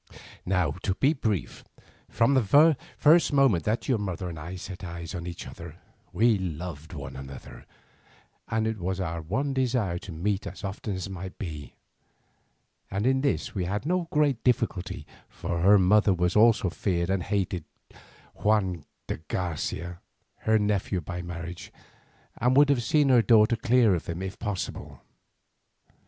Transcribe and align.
"Now 0.47 0.71
to 0.81 0.95
be 0.95 1.13
brief, 1.13 1.63
from 2.09 2.33
the 2.33 2.75
first 2.97 3.31
moment 3.31 3.65
that 3.65 3.87
your 3.87 3.99
mother 3.99 4.29
and 4.29 4.39
I 4.39 4.55
set 4.55 4.83
eyes 4.83 5.13
on 5.13 5.27
each 5.27 5.45
other 5.45 5.75
we 6.11 6.39
loved 6.39 6.93
one 6.93 7.15
another, 7.15 7.67
and 8.47 8.65
it 8.65 8.79
was 8.79 8.99
our 8.99 9.21
one 9.21 9.53
desire 9.53 9.99
to 9.99 10.11
meet 10.11 10.47
as 10.47 10.63
often 10.63 10.95
as 10.95 11.07
might 11.07 11.37
be; 11.37 11.75
and 12.89 13.05
in 13.05 13.21
this 13.21 13.53
we 13.53 13.65
had 13.65 13.85
no 13.85 14.07
great 14.11 14.43
difficulty, 14.43 15.05
for 15.29 15.59
her 15.61 15.77
mother 15.77 16.13
also 16.13 16.71
feared 16.71 17.11
and 17.11 17.21
hated 17.21 17.63
Juan 18.33 18.85
de 19.05 19.17
Garcia, 19.27 20.01
her 20.37 20.57
nephew 20.57 20.99
by 20.99 21.21
marriage, 21.21 21.71
and 22.39 22.57
would 22.57 22.69
have 22.69 22.81
seen 22.81 23.09
her 23.09 23.21
daughter 23.21 23.55
clear 23.55 23.93
of 23.93 24.07
him 24.07 24.23
if 24.23 24.39
possible. 24.39 24.99